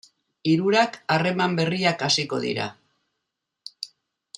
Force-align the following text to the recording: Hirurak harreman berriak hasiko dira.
Hirurak 0.51 0.97
harreman 1.17 1.55
berriak 1.61 2.03
hasiko 2.09 2.43
dira. 2.49 2.69